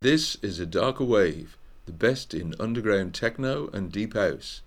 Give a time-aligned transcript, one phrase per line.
[0.00, 4.62] This is a darker wave, the best in underground techno and deep house.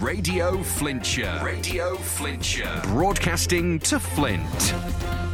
[0.00, 1.40] Radio Flintshire.
[1.42, 2.82] Radio Flintshire.
[2.84, 5.25] Broadcasting to Flint.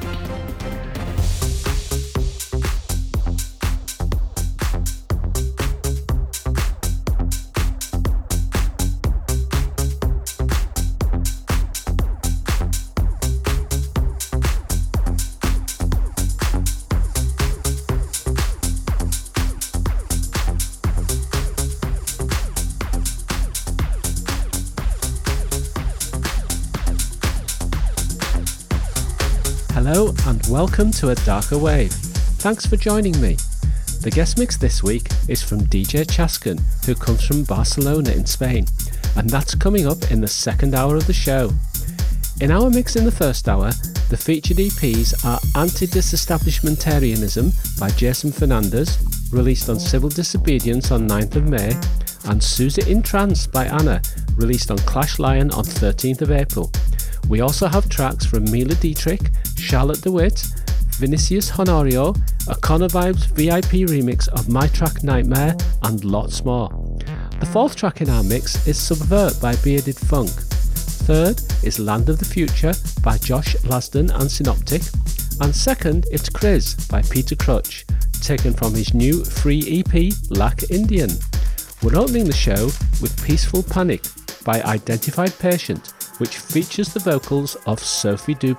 [30.62, 31.90] Welcome to A Darker Wave.
[31.90, 33.36] Thanks for joining me.
[34.02, 38.66] The guest mix this week is from DJ Chaskan, who comes from Barcelona in Spain,
[39.16, 41.50] and that's coming up in the second hour of the show.
[42.40, 43.72] In our mix in the first hour,
[44.08, 49.02] the featured EPs are Antidisestablishmentarianism by Jason Fernandes,
[49.32, 51.70] released on Civil Disobedience on 9th of May,
[52.30, 54.00] and Suzi in Transe by Anna,
[54.36, 56.70] released on Clash Lion on 13th of April.
[57.28, 59.32] We also have tracks from Mila Dietrich,
[59.62, 60.44] Charlotte de Witte,
[60.98, 62.14] Vinicius Honorio,
[62.48, 66.68] a Connor Vibes VIP remix of my track Nightmare, and lots more.
[67.40, 70.30] The fourth track in our mix is Subvert by Bearded Funk.
[70.30, 74.82] Third is Land of the Future by Josh Lasden and Synoptic.
[75.40, 77.84] And second, it's Chiz by Peter Cruch,
[78.20, 81.10] taken from his new free EP, Lac Indien.
[81.82, 82.66] We're opening the show
[83.00, 84.02] with Peaceful Panic
[84.44, 88.54] by Identified Patient, which features the vocals of Sophie Du.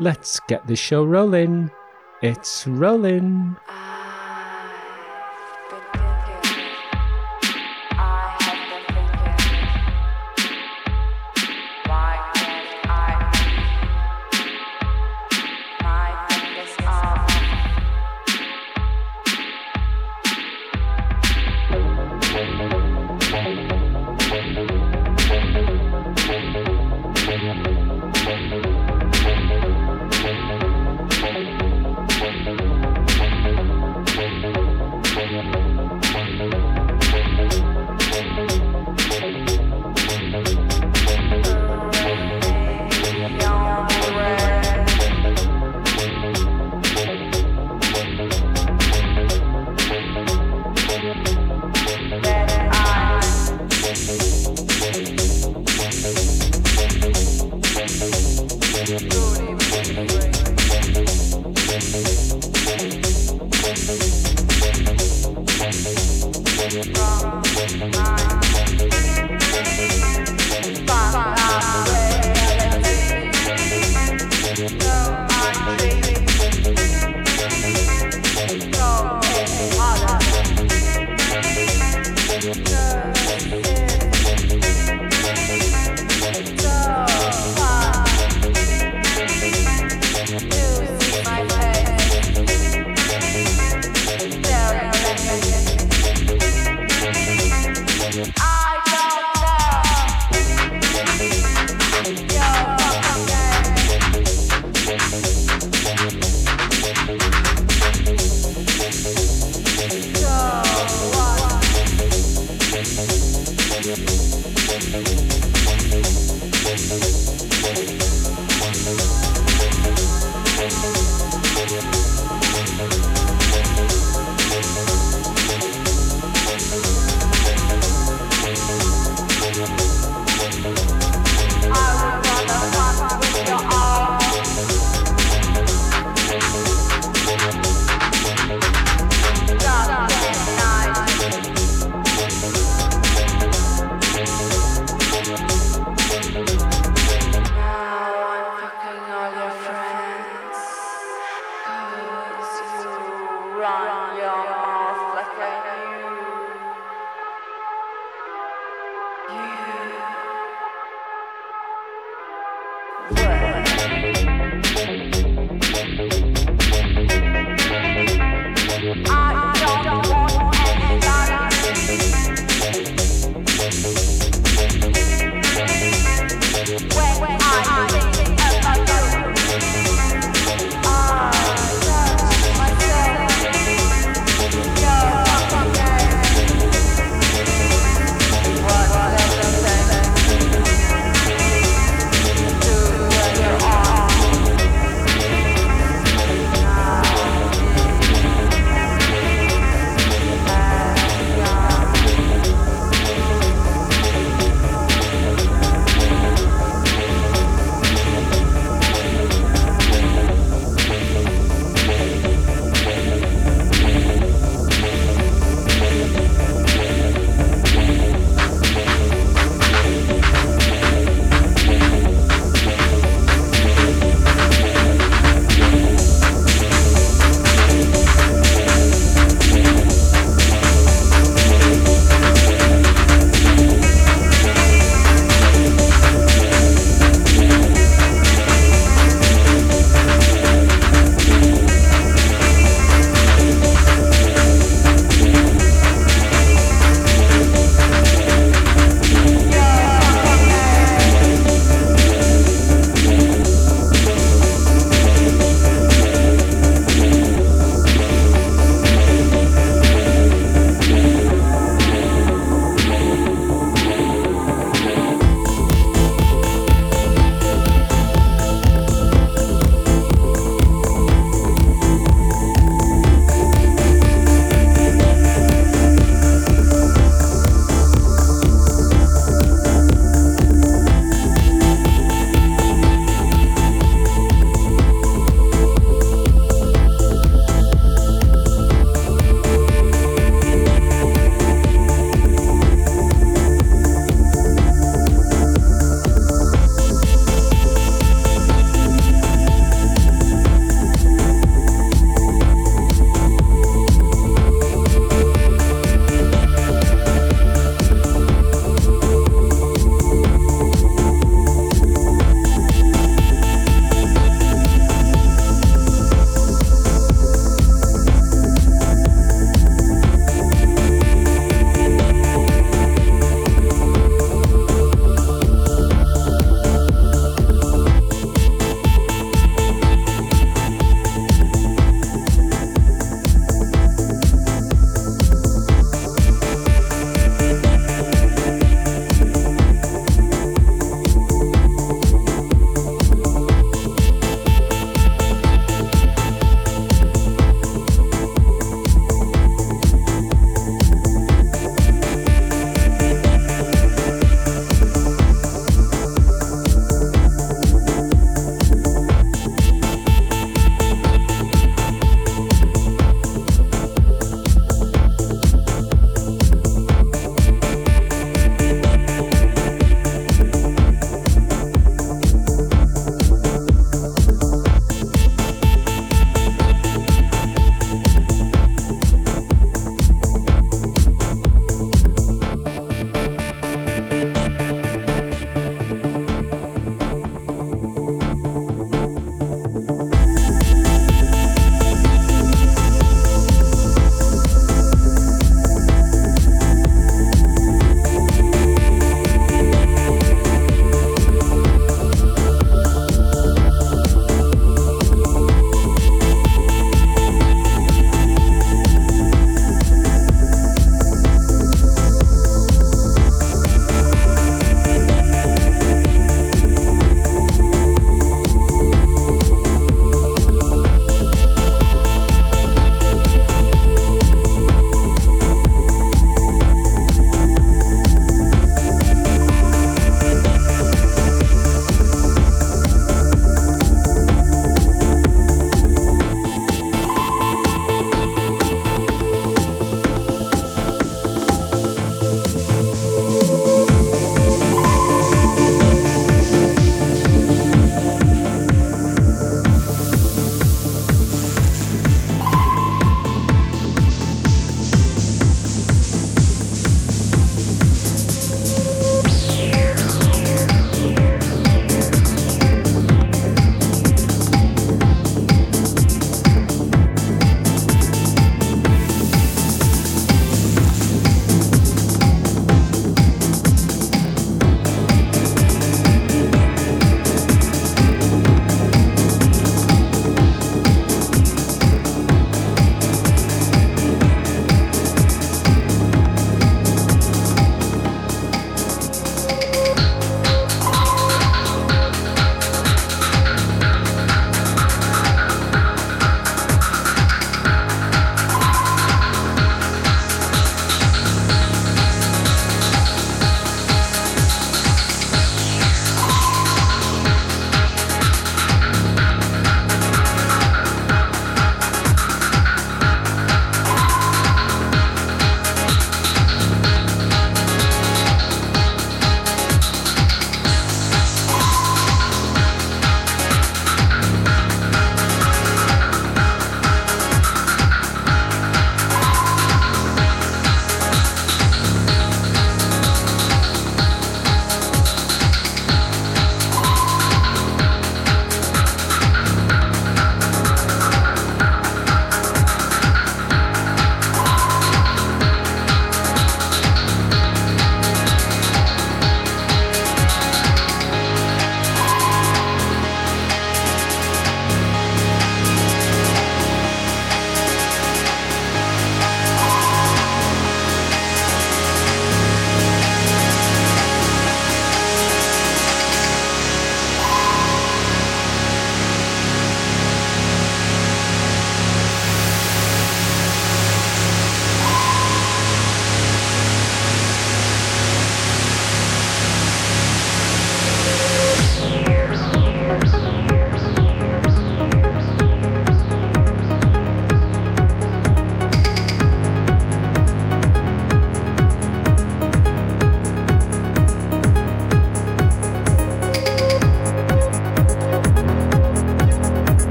[0.00, 1.70] Let's get this show rolling.
[2.20, 3.56] It's rolling.
[3.68, 3.93] show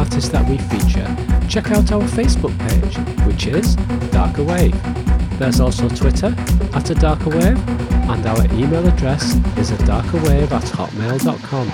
[0.00, 1.06] artists that we feature,
[1.46, 3.76] check out our Facebook page, which is
[4.10, 4.74] Darker Wave.
[5.38, 6.34] There's also Twitter
[6.72, 7.58] at a Darker Wave,
[8.08, 11.70] and our email address is a darkerwave at hotmail.com.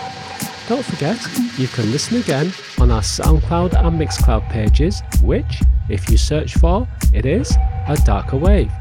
[0.68, 1.18] Don't forget,
[1.56, 6.88] you can listen again on our SoundCloud and Mixcloud pages, which, if you search for,
[7.14, 7.54] it is
[7.86, 8.72] a Darker Wave.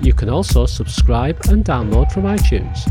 [0.00, 2.90] You can also subscribe and download from iTunes.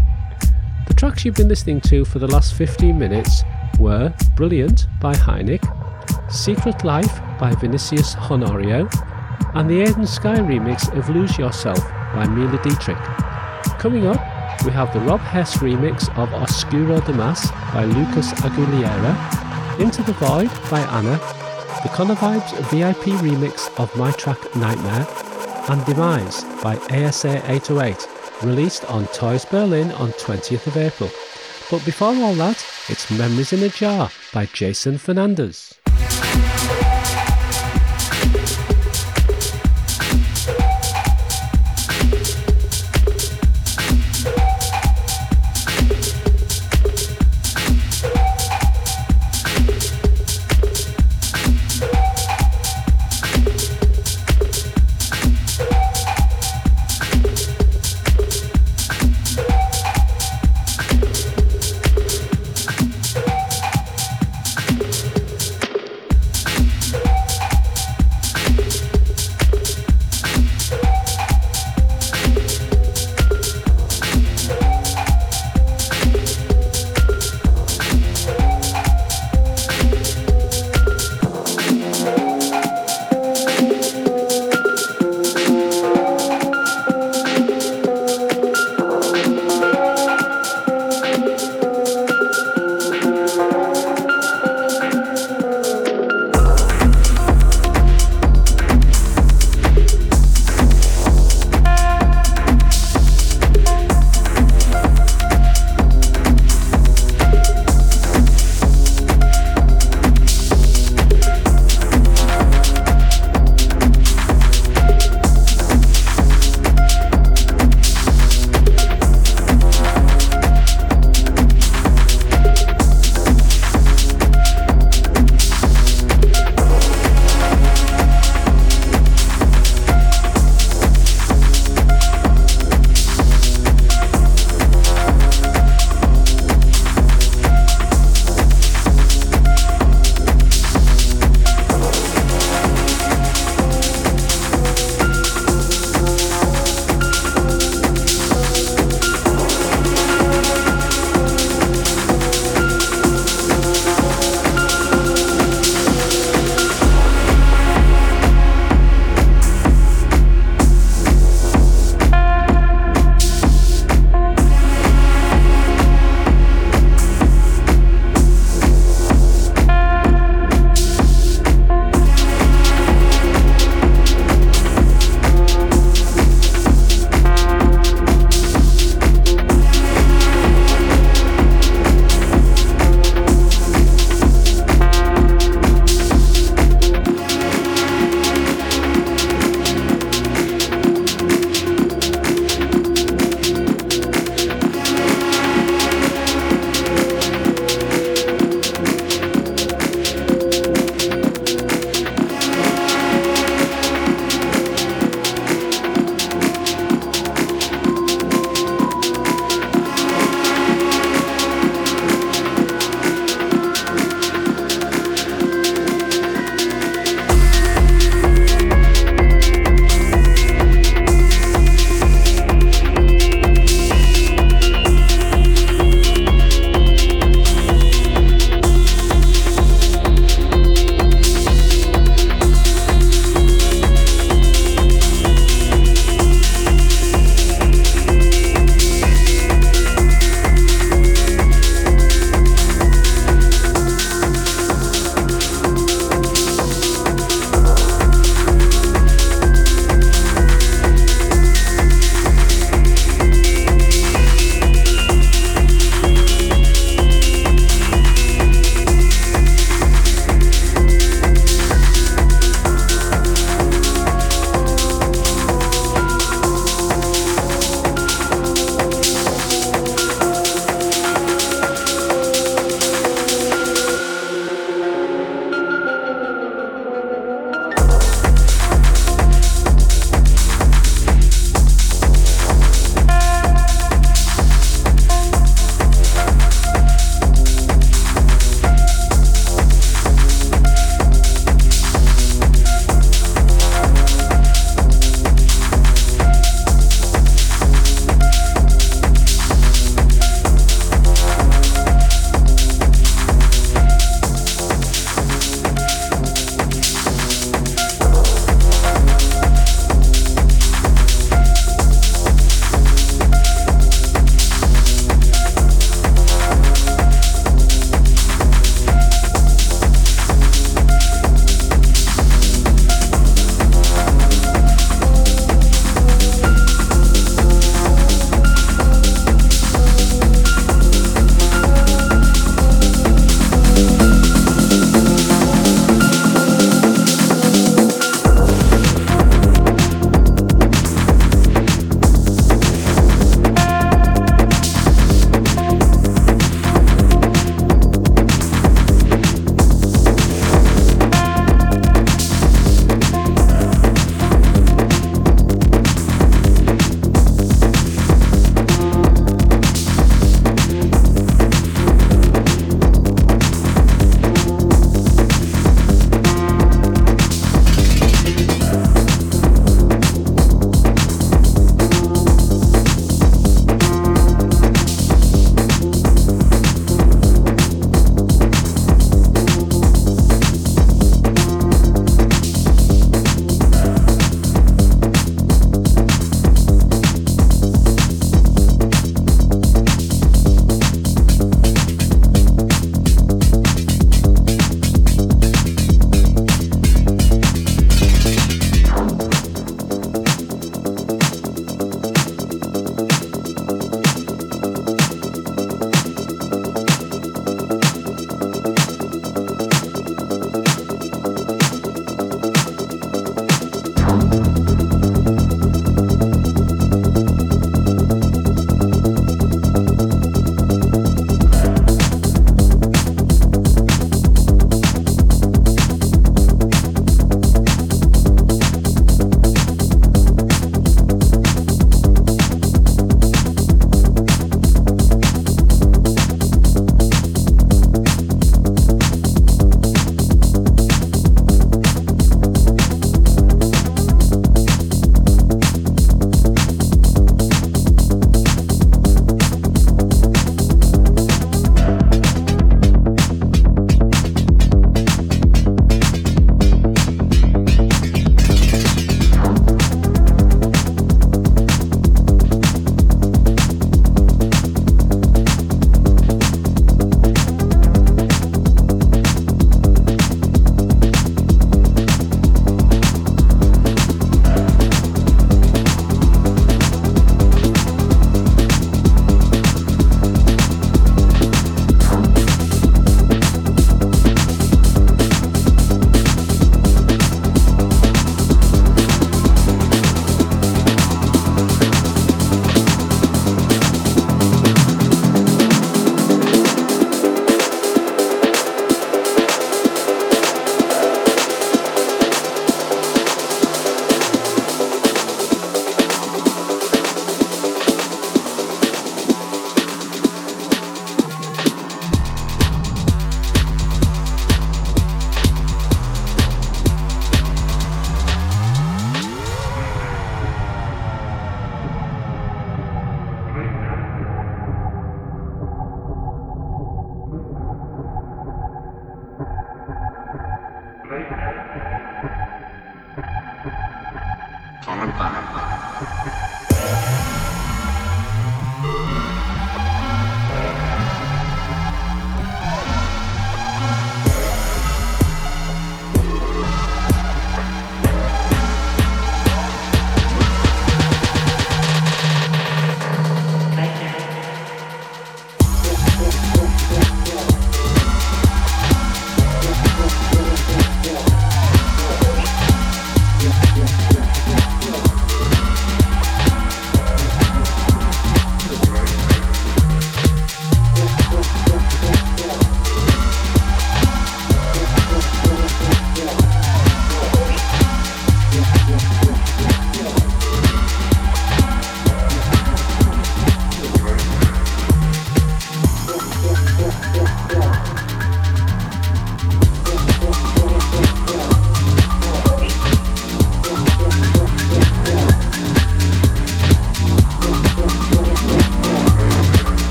[0.88, 3.44] The tracks you've been listening to for the last 15 minutes
[3.80, 5.64] were Brilliant by Heineck,
[6.30, 8.88] Secret Life by Vinicius Honorio,
[9.56, 11.80] and the Aiden Sky remix of Lose Yourself
[12.13, 12.98] by Mila Dietrich.
[13.80, 14.20] Coming up,
[14.63, 20.13] we have the Rob Hess remix of Oscuro de Mas by Lucas Aguilera, Into the
[20.13, 21.18] Void by Anna,
[21.82, 25.08] the Connor Vibes VIP remix of my track Nightmare,
[25.70, 28.08] and Demise by ASA 808,
[28.44, 31.10] released on Toys Berlin on 20th of April.
[31.72, 35.80] But before all that, it's Memories in a Jar by Jason Fernandes.
[36.21, 36.49] Tracks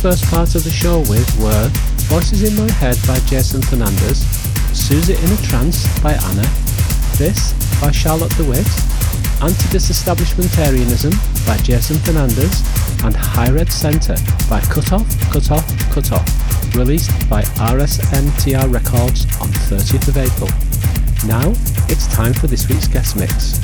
[0.00, 1.68] first part of the show with were
[2.08, 4.24] Voices in My Head by Jason Fernandes,
[4.72, 6.48] Suzi in a Trance by Anna,
[7.20, 8.64] This by Charlotte DeWitt,
[9.44, 11.12] Antidisestablishmentarianism
[11.46, 12.64] by Jason Fernandes,
[13.04, 14.16] and High Red Center
[14.48, 20.48] by Cut Off, Cut Off, Cut Off, released by RSMTR Records on 30th of April.
[21.28, 21.52] Now,
[21.92, 23.58] it's time for this week's guest mix.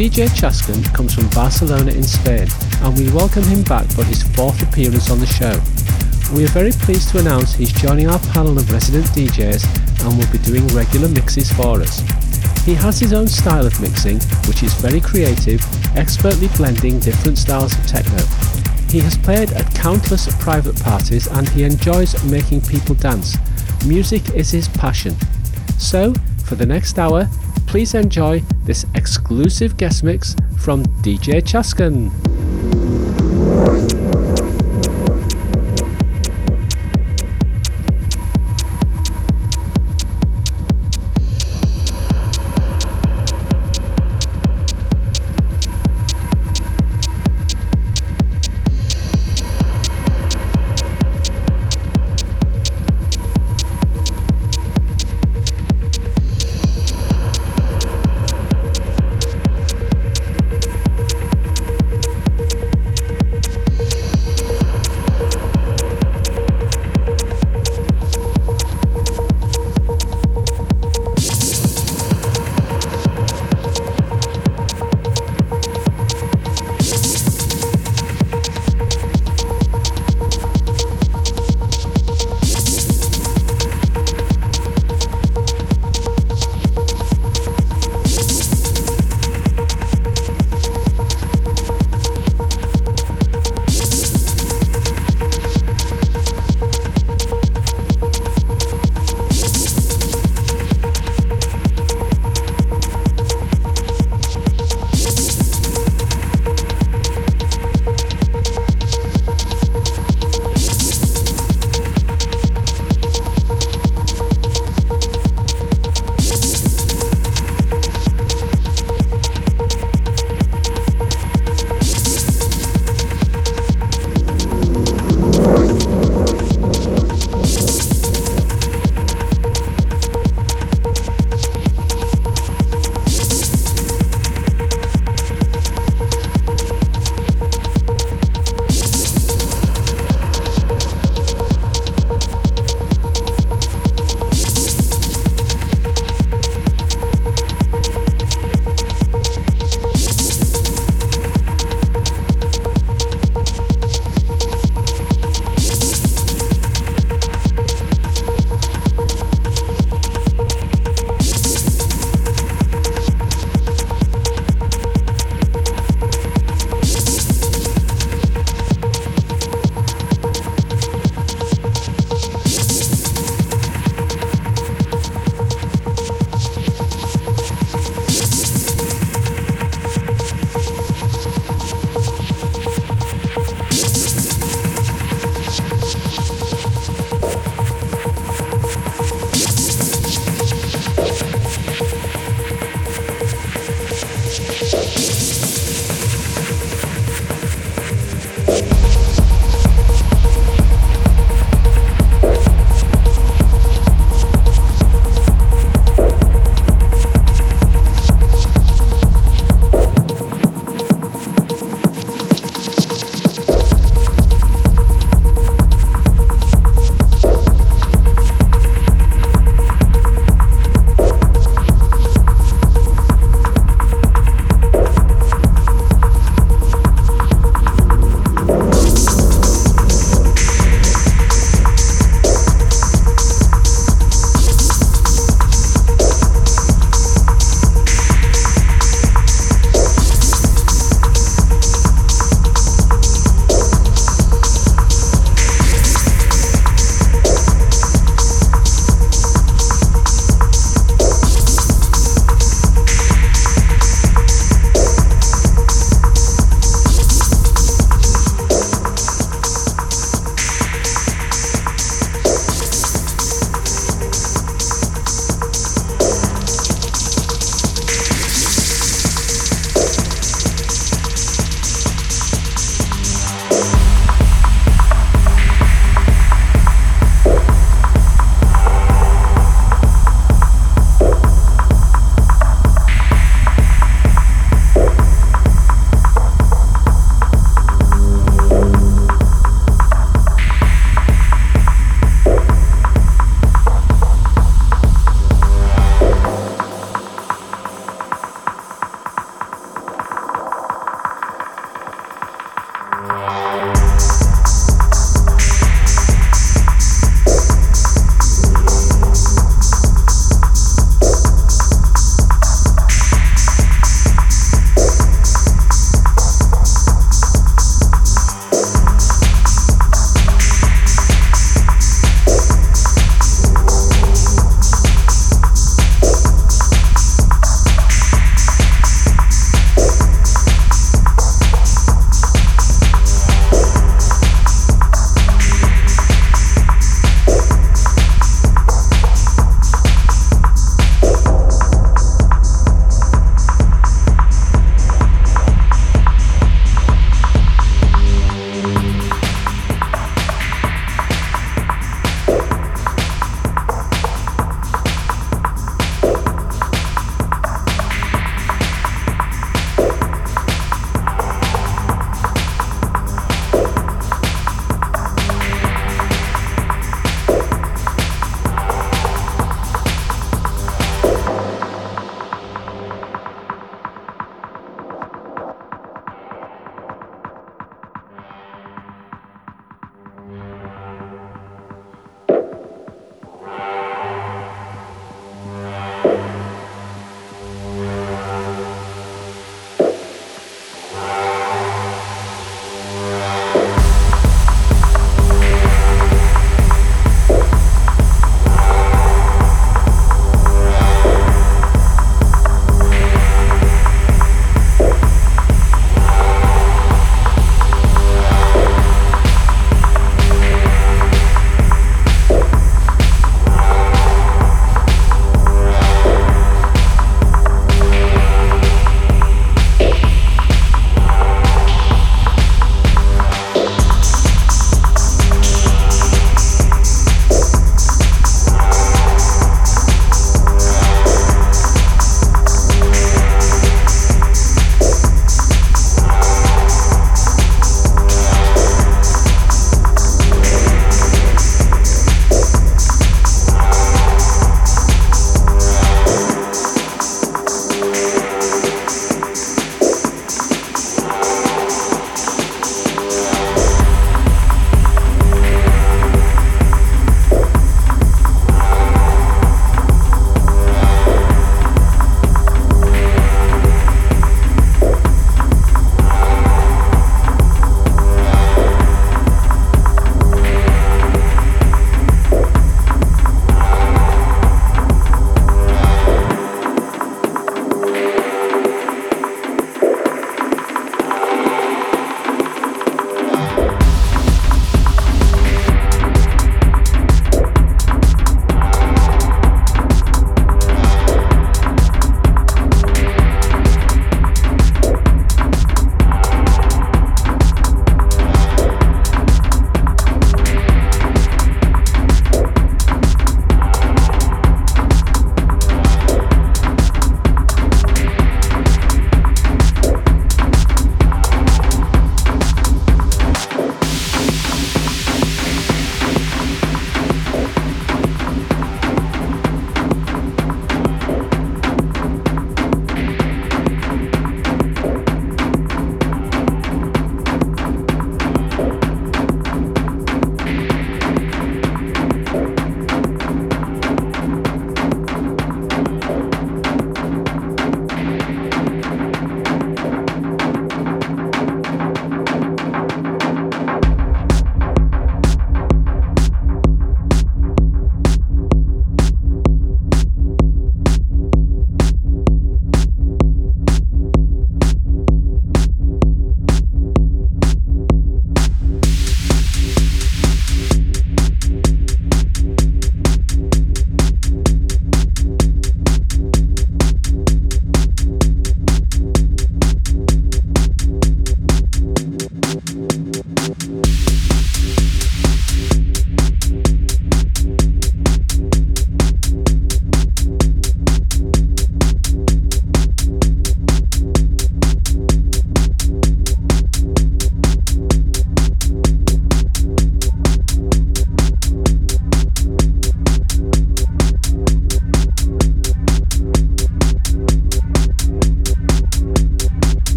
[0.00, 2.48] DJ Chaskan comes from Barcelona in Spain,
[2.82, 5.54] and we welcome him back for his fourth appearance on the show.
[6.34, 10.30] We are very pleased to announce he's joining our panel of resident DJs and will
[10.30, 12.00] be doing regular mixes for us.
[12.64, 15.60] He has his own style of mixing, which is very creative,
[15.96, 18.22] expertly blending different styles of techno.
[18.90, 23.36] He has played at countless private parties and he enjoys making people dance.
[23.86, 25.14] Music is his passion.
[25.78, 26.12] So,
[26.44, 27.28] for the next hour,
[27.66, 32.27] please enjoy this exclusive guest mix from DJ Chaskan.
[33.68, 34.07] Thank you.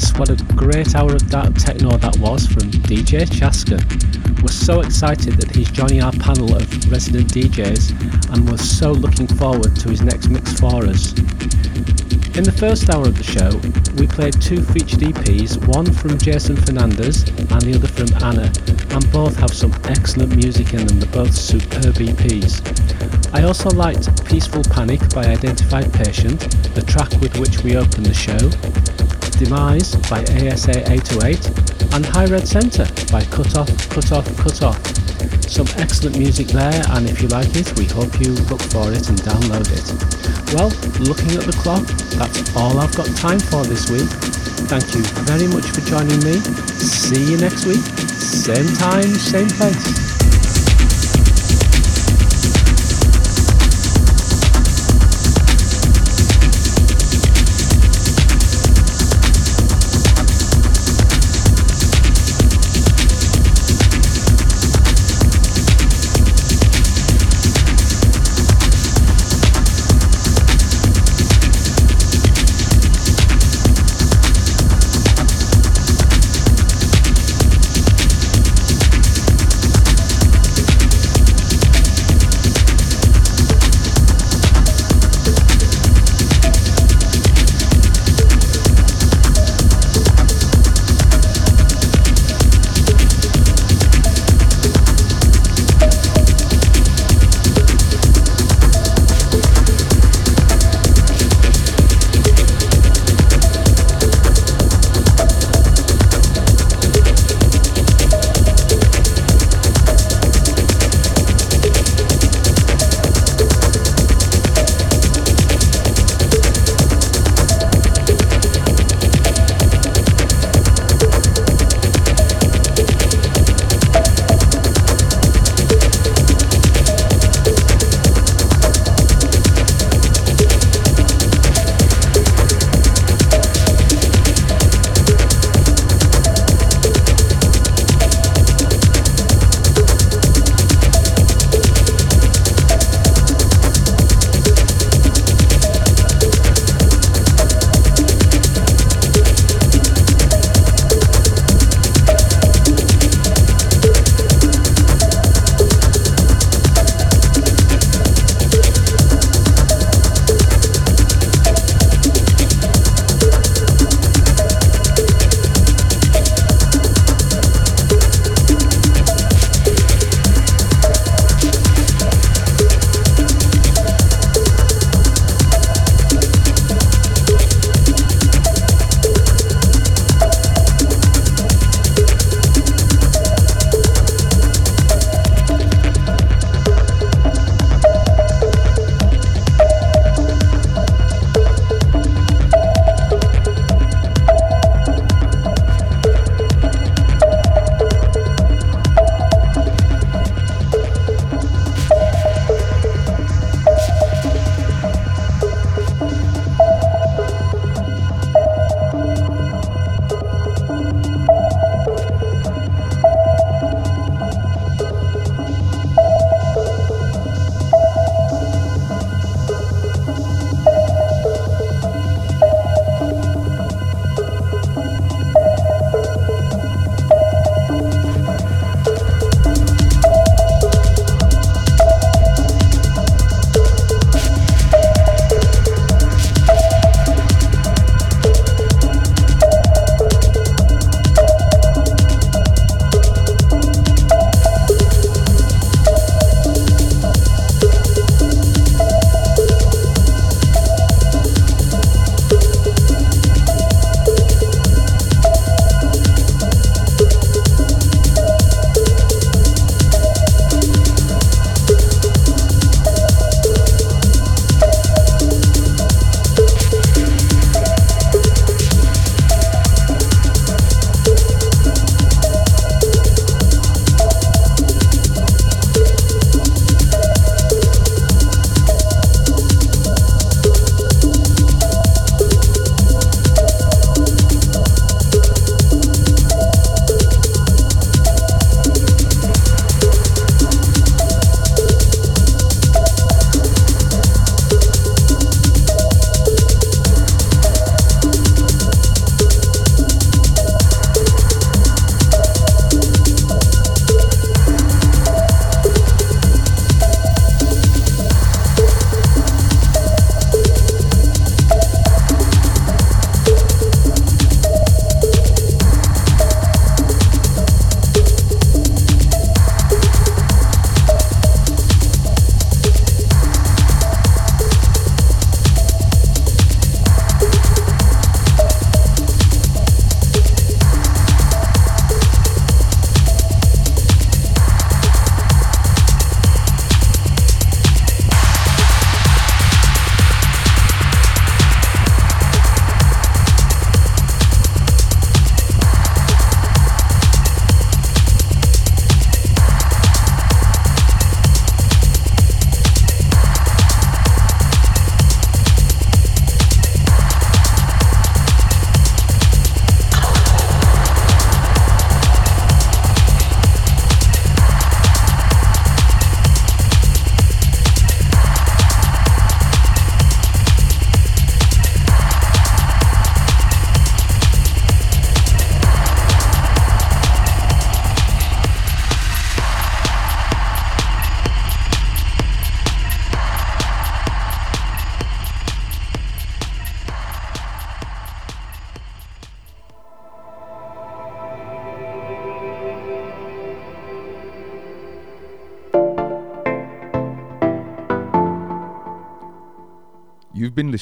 [0.00, 3.80] What a great hour of dark techno that was from DJ Chaskan.
[4.40, 9.26] We're so excited that he's joining our panel of resident DJs and we're so looking
[9.26, 11.12] forward to his next mix for us.
[12.32, 13.50] In the first hour of the show,
[14.00, 18.48] we played two featured EPs, one from Jason Fernandes and the other from Anna,
[18.96, 22.64] and both have some excellent music in them, they're both superb EPs.
[23.34, 26.40] I also liked Peaceful Panic by Identified Patient,
[26.74, 28.38] the track with which we opened the show,
[29.40, 34.76] Demise by ASA 808, and High Red Centre by Cut Off, Cut Off, Cut Off.
[35.48, 39.08] Some excellent music there, and if you like it, we hope you look for it
[39.08, 39.88] and download it.
[40.52, 40.68] Well,
[41.08, 41.86] looking at the clock,
[42.20, 44.10] that's all I've got time for this week.
[44.68, 46.36] Thank you very much for joining me.
[46.76, 47.80] See you next week.
[47.80, 50.09] Same time, same place.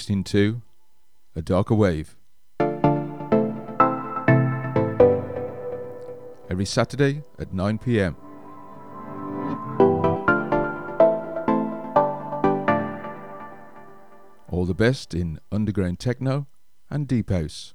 [0.09, 0.63] Listening to
[1.37, 2.17] A Darker Wave.
[6.49, 8.17] Every Saturday at 9 pm.
[14.49, 16.47] All the best in underground techno
[16.89, 17.75] and deep house.